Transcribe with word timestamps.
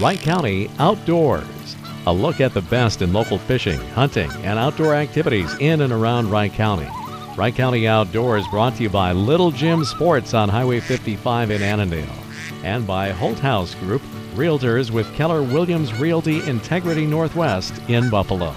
Wright 0.00 0.18
County 0.18 0.68
Outdoors. 0.80 1.76
A 2.08 2.12
look 2.12 2.40
at 2.40 2.52
the 2.52 2.62
best 2.62 3.00
in 3.00 3.12
local 3.12 3.38
fishing, 3.38 3.78
hunting, 3.90 4.28
and 4.42 4.58
outdoor 4.58 4.92
activities 4.92 5.54
in 5.60 5.82
and 5.82 5.92
around 5.92 6.32
Wright 6.32 6.52
County. 6.52 6.88
Wright 7.36 7.54
County 7.54 7.86
Outdoors 7.86 8.44
brought 8.48 8.74
to 8.76 8.82
you 8.82 8.90
by 8.90 9.12
Little 9.12 9.52
Jim 9.52 9.84
Sports 9.84 10.34
on 10.34 10.48
Highway 10.48 10.80
55 10.80 11.52
in 11.52 11.62
Annandale 11.62 12.12
and 12.64 12.84
by 12.84 13.10
Holt 13.10 13.38
House 13.38 13.76
Group, 13.76 14.02
Realtors 14.34 14.90
with 14.90 15.14
Keller 15.14 15.44
Williams 15.44 15.94
Realty 15.94 16.44
Integrity 16.48 17.06
Northwest 17.06 17.80
in 17.86 18.10
Buffalo. 18.10 18.50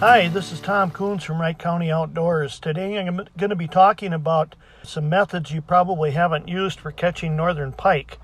Hi, 0.00 0.26
this 0.26 0.50
is 0.50 0.58
Tom 0.58 0.90
Coons 0.90 1.22
from 1.22 1.40
Wright 1.40 1.56
County 1.56 1.92
Outdoors. 1.92 2.58
Today 2.58 2.98
I'm 2.98 3.28
going 3.36 3.50
to 3.50 3.54
be 3.54 3.68
talking 3.68 4.12
about 4.12 4.56
some 4.82 5.08
methods 5.08 5.52
you 5.52 5.62
probably 5.62 6.10
haven't 6.10 6.48
used 6.48 6.80
for 6.80 6.90
catching 6.90 7.36
northern 7.36 7.70
pike. 7.70 8.18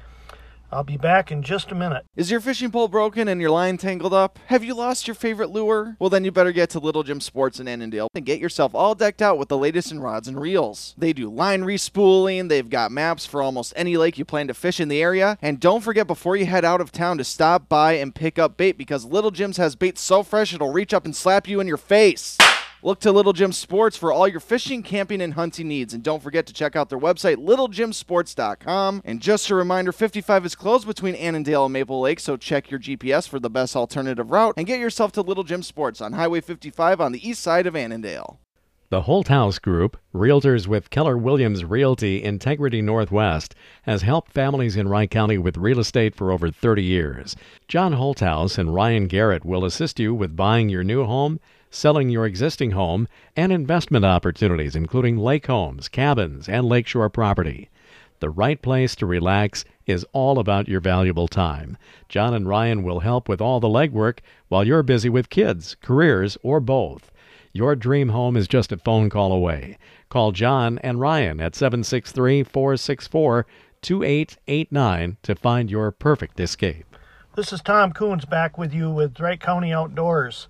I'll 0.73 0.85
be 0.85 0.97
back 0.97 1.33
in 1.33 1.43
just 1.43 1.73
a 1.73 1.75
minute. 1.75 2.05
Is 2.15 2.31
your 2.31 2.41
fishing 2.41 2.71
pole 2.71 2.87
broken 2.87 3.27
and 3.27 3.41
your 3.41 3.51
line 3.51 3.77
tangled 3.77 4.15
up? 4.15 4.39
Have 4.47 4.63
you 4.63 4.75
lost 4.75 5.09
your 5.09 5.17
favorite 5.17 5.51
lure? 5.51 5.97
Well, 5.99 6.11
then 6.11 6.25
you 6.25 6.31
better 6.31 6.53
get 6.53 6.71
to 6.71 6.79
Little 6.79 7.03
Jim 7.03 7.21
Sports 7.21 7.59
in 7.59 7.67
Annandale 7.67 8.09
and 8.15 8.25
get 8.25 8.39
yourself 8.39 8.75
all 8.75 8.95
decked 8.95 9.21
out 9.21 9.37
with 9.37 9.49
the 9.49 9.59
latest 9.59 9.91
in 9.91 9.99
rods 9.99 10.29
and 10.29 10.41
reels. 10.41 10.95
They 10.97 11.13
do 11.13 11.29
line 11.29 11.63
respooling, 11.63 12.49
they've 12.49 12.71
got 12.71 12.93
maps 12.93 13.27
for 13.27 13.43
almost 13.43 13.73
any 13.75 13.97
lake 13.97 14.17
you 14.17 14.25
plan 14.25 14.47
to 14.47 14.55
fish 14.55 14.79
in 14.79 14.89
the 14.89 15.03
area, 15.03 15.39
and 15.43 15.59
don't 15.59 15.83
forget 15.83 16.07
before 16.07 16.37
you 16.37 16.47
head 16.47 16.65
out 16.65 16.81
of 16.81 16.93
town 16.93 17.19
to 17.19 17.25
stop 17.25 17.69
by 17.69 17.95
and 17.95 18.15
pick 18.15 18.39
up 18.39 18.57
bait 18.57 18.79
because 18.79 19.05
Little 19.05 19.33
Jim's 19.33 19.57
has 19.57 19.75
bait 19.75 19.99
so 19.99 20.23
fresh 20.23 20.55
it'll 20.55 20.73
reach 20.73 20.95
up 20.95 21.05
and 21.05 21.17
slap 21.17 21.49
you 21.49 21.59
in 21.61 21.67
your 21.67 21.77
face. 21.77 22.39
Look 22.83 23.01
to 23.01 23.13
Little 23.13 23.35
Jim 23.35 23.53
Sports 23.53 23.99
for 23.99 24.11
all 24.11 24.27
your 24.27 24.41
fishing, 24.41 24.83
camping, 24.83 25.21
and 25.21 25.35
hunting 25.35 25.69
needs. 25.69 25.93
And 25.93 26.03
don't 26.03 26.23
forget 26.23 26.47
to 26.47 26.53
check 26.53 26.77
out 26.77 26.89
their 26.89 26.99
website, 26.99 27.37
littlejimsports.com. 27.37 29.03
And 29.05 29.21
just 29.21 29.51
a 29.51 29.55
reminder 29.55 29.93
55 29.93 30.47
is 30.47 30.55
closed 30.55 30.87
between 30.87 31.15
Annandale 31.15 31.67
and 31.67 31.73
Maple 31.75 32.01
Lake, 32.01 32.21
so 32.21 32.39
check 32.39 32.71
your 32.71 32.81
GPS 32.81 33.29
for 33.29 33.39
the 33.39 33.51
best 33.51 33.77
alternative 33.77 34.31
route 34.31 34.55
and 34.57 34.67
get 34.67 34.81
yourself 34.81 35.13
to 35.13 35.21
Little 35.23 35.45
Jim 35.45 35.63
Sports 35.63 36.01
on 36.01 36.15
Highway 36.15 36.41
55 36.41 37.03
on 37.03 37.13
the 37.13 37.29
east 37.29 37.43
side 37.43 37.67
of 37.67 37.77
Annandale. 37.77 38.41
The 38.89 39.03
Holt 39.03 39.29
House 39.29 39.61
Group, 39.61 39.99
Realtors 40.13 40.67
with 40.67 40.91
Keller 40.91 41.17
Williams 41.17 41.65
Realty 41.65 42.25
Integrity 42.25 42.83
Northwest, 42.83 43.55
has 43.83 44.03
helped 44.03 44.33
families 44.33 44.75
in 44.75 44.89
Wright 44.89 45.09
County 45.09 45.39
with 45.39 45.57
real 45.57 45.79
estate 45.79 46.15
for 46.15 46.33
over 46.33 46.51
30 46.51 46.83
years. 46.83 47.37
John 47.69 47.93
Holthouse 47.93 48.59
and 48.59 48.75
Ryan 48.75 49.07
Garrett 49.07 49.45
will 49.45 49.65
assist 49.65 50.01
you 50.01 50.13
with 50.13 50.35
buying 50.35 50.69
your 50.71 50.83
new 50.83 51.05
home 51.05 51.39
selling 51.71 52.11
your 52.11 52.27
existing 52.27 52.73
home, 52.73 53.09
and 53.37 53.53
investment 53.53 54.05
opportunities, 54.05 54.77
including 54.77 55.17
lake 55.17 55.47
homes, 55.47 55.89
cabins, 55.89 56.49
and 56.49 56.67
lakeshore 56.67 57.09
property. 57.09 57.71
The 58.19 58.29
right 58.29 58.61
place 58.61 58.95
to 58.97 59.07
relax 59.07 59.65
is 59.87 60.05
all 60.13 60.39
about 60.39 60.69
your 60.69 60.81
valuable 60.81 61.27
time. 61.27 61.79
John 62.09 62.35
and 62.35 62.47
Ryan 62.47 62.83
will 62.83 63.01
help 63.01 63.29
with 63.29 63.41
all 63.41 63.61
the 63.61 63.69
legwork 63.69 64.19
while 64.49 64.63
you're 64.63 64.83
busy 64.83 65.09
with 65.09 65.31
kids, 65.31 65.77
careers, 65.81 66.37
or 66.43 66.61
both. 66.61 67.11
Your 67.53 67.75
dream 67.75 68.11
home 68.11 68.37
is 68.37 68.47
just 68.47 68.73
a 68.73 68.77
phone 68.77 69.09
call 69.09 69.33
away. 69.33 69.79
Call 70.11 70.33
John 70.33 70.79
and 70.81 71.01
Ryan 71.01 71.41
at 71.41 71.55
763 71.55 72.45
464 72.45 73.47
2889 73.83 75.17
to 75.23 75.35
find 75.35 75.71
your 75.71 75.91
perfect 75.91 76.39
escape. 76.39 76.97
This 77.37 77.53
is 77.53 77.63
Tom 77.63 77.93
Coons 77.93 78.25
back 78.27 78.59
with 78.59 78.75
you 78.75 78.91
with 78.91 79.19
Wright 79.19 79.41
County 79.41 79.73
Outdoors. 79.73 80.49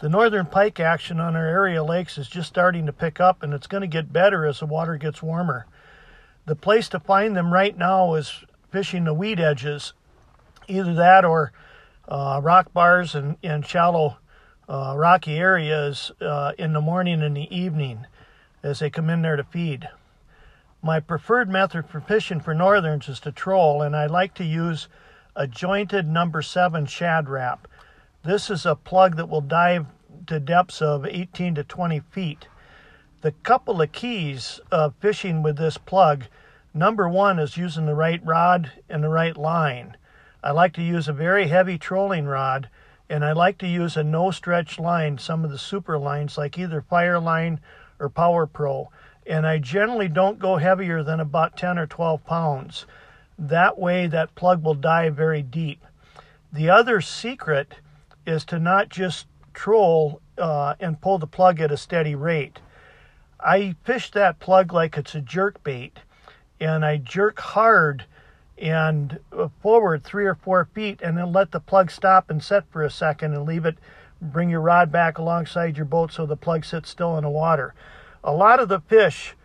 The 0.00 0.08
northern 0.08 0.46
pike 0.46 0.78
action 0.78 1.18
on 1.18 1.34
our 1.34 1.46
area 1.46 1.82
lakes 1.82 2.18
is 2.18 2.28
just 2.28 2.48
starting 2.48 2.86
to 2.86 2.92
pick 2.92 3.20
up 3.20 3.42
and 3.42 3.52
it's 3.52 3.66
going 3.66 3.80
to 3.80 3.88
get 3.88 4.12
better 4.12 4.46
as 4.46 4.60
the 4.60 4.66
water 4.66 4.96
gets 4.96 5.22
warmer. 5.22 5.66
The 6.46 6.56
place 6.56 6.88
to 6.90 7.00
find 7.00 7.36
them 7.36 7.52
right 7.52 7.76
now 7.76 8.14
is 8.14 8.44
fishing 8.70 9.04
the 9.04 9.14
weed 9.14 9.40
edges, 9.40 9.92
either 10.68 10.94
that 10.94 11.24
or 11.24 11.52
uh, 12.06 12.40
rock 12.42 12.72
bars 12.72 13.14
and, 13.14 13.36
and 13.42 13.66
shallow 13.66 14.18
uh, 14.68 14.94
rocky 14.96 15.36
areas 15.36 16.12
uh, 16.20 16.52
in 16.58 16.72
the 16.72 16.80
morning 16.80 17.22
and 17.22 17.36
the 17.36 17.54
evening 17.54 18.06
as 18.62 18.78
they 18.78 18.90
come 18.90 19.10
in 19.10 19.22
there 19.22 19.36
to 19.36 19.44
feed. 19.44 19.88
My 20.82 21.00
preferred 21.00 21.48
method 21.48 21.88
for 21.88 22.00
fishing 22.00 22.40
for 22.40 22.54
northerns 22.54 23.08
is 23.08 23.20
to 23.20 23.32
troll, 23.32 23.82
and 23.82 23.96
I 23.96 24.06
like 24.06 24.34
to 24.34 24.44
use 24.44 24.88
a 25.34 25.46
jointed 25.46 26.06
number 26.06 26.42
seven 26.42 26.86
shad 26.86 27.28
rap. 27.28 27.67
This 28.28 28.50
is 28.50 28.66
a 28.66 28.76
plug 28.76 29.16
that 29.16 29.30
will 29.30 29.40
dive 29.40 29.86
to 30.26 30.38
depths 30.38 30.82
of 30.82 31.06
18 31.06 31.54
to 31.54 31.64
20 31.64 32.00
feet. 32.10 32.46
The 33.22 33.32
couple 33.32 33.80
of 33.80 33.92
keys 33.92 34.60
of 34.70 34.94
fishing 35.00 35.42
with 35.42 35.56
this 35.56 35.78
plug 35.78 36.24
number 36.74 37.08
one 37.08 37.38
is 37.38 37.56
using 37.56 37.86
the 37.86 37.94
right 37.94 38.20
rod 38.22 38.70
and 38.86 39.02
the 39.02 39.08
right 39.08 39.34
line. 39.34 39.96
I 40.44 40.50
like 40.50 40.74
to 40.74 40.82
use 40.82 41.08
a 41.08 41.14
very 41.14 41.48
heavy 41.48 41.78
trolling 41.78 42.26
rod 42.26 42.68
and 43.08 43.24
I 43.24 43.32
like 43.32 43.56
to 43.60 43.66
use 43.66 43.96
a 43.96 44.04
no 44.04 44.30
stretch 44.30 44.78
line, 44.78 45.16
some 45.16 45.42
of 45.42 45.50
the 45.50 45.56
super 45.56 45.96
lines 45.98 46.36
like 46.36 46.58
either 46.58 46.82
Fireline 46.82 47.60
or 47.98 48.10
Power 48.10 48.46
Pro. 48.46 48.90
And 49.26 49.46
I 49.46 49.56
generally 49.56 50.08
don't 50.08 50.38
go 50.38 50.58
heavier 50.58 51.02
than 51.02 51.20
about 51.20 51.56
10 51.56 51.78
or 51.78 51.86
12 51.86 52.26
pounds. 52.26 52.84
That 53.38 53.78
way, 53.78 54.06
that 54.06 54.34
plug 54.34 54.62
will 54.62 54.74
dive 54.74 55.16
very 55.16 55.40
deep. 55.40 55.82
The 56.52 56.68
other 56.68 57.00
secret 57.00 57.76
is 58.28 58.44
to 58.44 58.58
not 58.58 58.90
just 58.90 59.26
troll 59.54 60.20
uh, 60.36 60.74
and 60.78 61.00
pull 61.00 61.18
the 61.18 61.26
plug 61.26 61.60
at 61.60 61.72
a 61.72 61.76
steady 61.76 62.14
rate. 62.14 62.60
I 63.40 63.74
fish 63.84 64.10
that 64.10 64.38
plug 64.38 64.72
like 64.72 64.96
it's 64.96 65.14
a 65.14 65.20
jerk 65.20 65.62
bait, 65.64 66.00
and 66.60 66.84
I 66.84 66.98
jerk 66.98 67.40
hard 67.40 68.04
and 68.58 69.20
uh, 69.32 69.48
forward 69.62 70.04
three 70.04 70.26
or 70.26 70.34
four 70.34 70.68
feet, 70.74 71.00
and 71.02 71.16
then 71.16 71.32
let 71.32 71.52
the 71.52 71.60
plug 71.60 71.90
stop 71.90 72.28
and 72.28 72.42
set 72.42 72.70
for 72.70 72.82
a 72.82 72.90
second 72.90 73.34
and 73.34 73.46
leave 73.46 73.64
it. 73.64 73.78
Bring 74.20 74.50
your 74.50 74.60
rod 74.60 74.92
back 74.92 75.16
alongside 75.16 75.76
your 75.76 75.86
boat 75.86 76.12
so 76.12 76.26
the 76.26 76.36
plug 76.36 76.64
sits 76.64 76.90
still 76.90 77.16
in 77.16 77.24
the 77.24 77.30
water. 77.30 77.74
A 78.24 78.32
lot 78.32 78.60
of 78.60 78.68
the 78.68 78.80
fish 78.80 79.36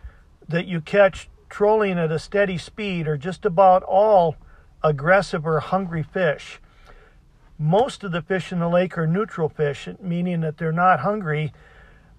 that 0.50 0.66
you 0.66 0.82
catch 0.82 1.30
trolling 1.48 2.00
at 2.00 2.12
a 2.12 2.20
steady 2.20 2.58
speed 2.58 3.08
are 3.08 3.18
just 3.18 3.46
about 3.46 3.84
all 3.84 4.36
aggressive 4.84 5.46
or 5.46 5.60
hungry 5.60 6.04
fish. 6.04 6.60
Most 7.58 8.03
of 8.03 8.12
the 8.12 8.22
fish 8.22 8.52
in 8.52 8.59
the 8.59 8.69
lake 8.69 8.97
are 8.97 9.08
neutral 9.08 9.50
fish, 9.50 9.88
meaning 10.02 10.41
that 10.41 10.58
they're 10.58 10.72
not 10.72 11.02
hungry, 11.02 11.53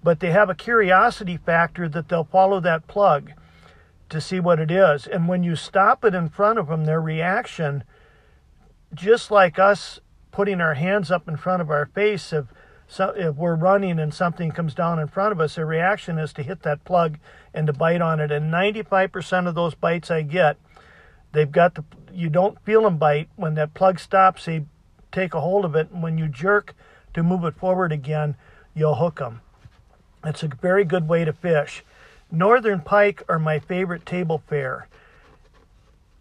but 0.03 0.19
they 0.19 0.31
have 0.31 0.49
a 0.49 0.55
curiosity 0.55 1.37
factor 1.37 1.89
that 1.89 2.09
they'll 2.09 2.23
follow 2.23 2.59
that 2.59 2.87
plug 2.87 3.31
to 4.09 4.21
see 4.21 4.39
what 4.39 4.59
it 4.59 4.71
is. 4.71 5.07
And 5.07 5.27
when 5.27 5.43
you 5.43 5.55
stop 5.55 6.05
it 6.05 6.13
in 6.13 6.29
front 6.29 6.59
of 6.59 6.67
them, 6.67 6.85
their 6.85 7.01
reaction, 7.01 7.83
just 8.93 9.31
like 9.31 9.59
us 9.59 9.99
putting 10.31 10.61
our 10.61 10.75
hands 10.75 11.11
up 11.11 11.27
in 11.27 11.37
front 11.37 11.61
of 11.61 11.69
our 11.69 11.87
face, 11.87 12.31
if, 12.31 12.45
if 12.99 13.35
we're 13.35 13.55
running 13.55 13.99
and 13.99 14.13
something 14.13 14.51
comes 14.51 14.73
down 14.73 14.99
in 14.99 15.07
front 15.07 15.31
of 15.31 15.39
us, 15.39 15.55
their 15.55 15.65
reaction 15.65 16.17
is 16.17 16.33
to 16.33 16.43
hit 16.43 16.61
that 16.63 16.83
plug 16.85 17.17
and 17.53 17.67
to 17.67 17.73
bite 17.73 18.01
on 18.01 18.19
it. 18.19 18.31
And 18.31 18.53
95% 18.53 19.47
of 19.47 19.55
those 19.55 19.75
bites 19.75 20.11
I 20.11 20.21
get, 20.21 20.57
they've 21.31 21.51
got 21.51 21.75
the, 21.75 21.83
you 22.13 22.29
don't 22.29 22.61
feel 22.63 22.83
them 22.83 22.97
bite. 22.97 23.29
When 23.35 23.55
that 23.55 23.73
plug 23.73 23.99
stops, 23.99 24.45
they 24.45 24.65
take 25.15 25.33
a 25.33 25.41
hold 25.41 25.65
of 25.65 25.75
it, 25.75 25.89
and 25.91 26.03
when 26.03 26.17
you 26.17 26.27
jerk 26.27 26.75
to 27.13 27.23
move 27.23 27.45
it 27.45 27.55
forward 27.55 27.91
again, 27.91 28.35
you'll 28.75 28.95
hook 28.95 29.19
them. 29.19 29.41
It's 30.23 30.43
a 30.43 30.47
very 30.47 30.83
good 30.83 31.07
way 31.07 31.23
to 31.23 31.31
fish. 31.31 31.83
Northern 32.31 32.81
pike 32.81 33.23
are 33.29 33.39
my 33.39 33.59
favorite 33.59 34.05
table 34.05 34.43
fare. 34.49 34.87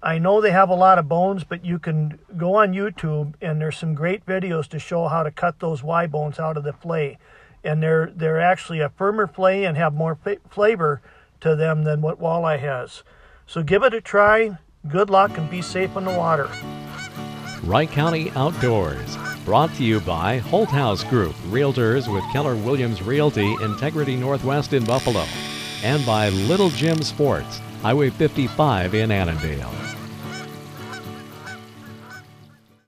I 0.03 0.19
know 0.19 0.41
they 0.41 0.51
have 0.51 0.69
a 0.69 0.75
lot 0.75 0.99
of 0.99 1.09
bones, 1.09 1.45
but 1.45 1.65
you 1.65 1.79
can 1.79 2.19
go 2.37 2.57
on 2.57 2.75
YouTube 2.75 3.35
and 3.41 3.61
there's 3.61 3.79
some 3.79 3.95
great 3.95 4.27
videos 4.27 4.69
to 4.69 4.79
show 4.79 5.09
how 5.09 5.23
to 5.23 5.31
cut 5.31 5.61
those 5.61 5.83
Y 5.83 6.07
bones 6.07 6.39
out 6.39 6.59
of 6.59 6.65
the 6.65 6.75
fillet. 6.75 7.19
And 7.65 7.83
they're 7.83 8.13
they're 8.15 8.41
actually 8.41 8.81
a 8.81 8.91
firmer 8.91 9.27
fillet 9.27 9.65
and 9.65 9.79
have 9.79 9.95
more 9.95 10.19
flavor 10.51 11.01
to 11.41 11.57
them 11.57 11.85
than 11.85 12.03
what 12.03 12.21
walleye 12.21 12.61
has. 12.61 13.03
So 13.47 13.63
give 13.63 13.83
it 13.83 13.95
a 13.95 14.03
try. 14.03 14.59
Good 14.87 15.09
luck 15.09 15.39
and 15.39 15.49
be 15.49 15.63
safe 15.63 15.97
on 15.97 16.05
the 16.05 16.13
water. 16.13 16.51
Wright 17.65 17.91
County 17.91 18.31
Outdoors. 18.33 19.17
Brought 19.47 19.73
to 19.77 19.85
you 19.85 19.99
by 20.01 20.37
Holt 20.37 20.69
House 20.69 21.03
Group, 21.05 21.35
Realtors 21.47 22.13
with 22.13 22.23
Keller 22.31 22.57
Williams 22.57 23.01
Realty, 23.01 23.55
Integrity 23.63 24.17
Northwest 24.17 24.75
in 24.75 24.85
Buffalo, 24.85 25.25
and 25.83 26.05
by 26.05 26.29
Little 26.29 26.69
Jim 26.69 27.01
Sports, 27.01 27.61
Highway 27.81 28.11
55 28.11 28.95
in 28.95 29.11
Annandale. 29.11 29.84